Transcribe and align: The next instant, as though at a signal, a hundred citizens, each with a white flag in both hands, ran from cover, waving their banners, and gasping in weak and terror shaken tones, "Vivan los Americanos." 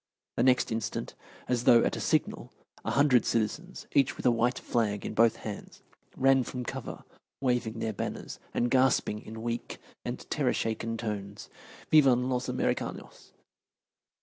The 0.35 0.41
next 0.41 0.71
instant, 0.71 1.13
as 1.47 1.65
though 1.65 1.83
at 1.83 1.95
a 1.95 1.99
signal, 2.01 2.51
a 2.83 2.89
hundred 2.89 3.23
citizens, 3.23 3.85
each 3.91 4.17
with 4.17 4.25
a 4.25 4.31
white 4.31 4.57
flag 4.57 5.05
in 5.05 5.13
both 5.13 5.35
hands, 5.35 5.83
ran 6.17 6.43
from 6.43 6.65
cover, 6.65 7.03
waving 7.39 7.77
their 7.77 7.93
banners, 7.93 8.39
and 8.51 8.71
gasping 8.71 9.21
in 9.21 9.43
weak 9.43 9.77
and 10.03 10.27
terror 10.31 10.53
shaken 10.53 10.97
tones, 10.97 11.51
"Vivan 11.91 12.31
los 12.31 12.49
Americanos." 12.49 13.33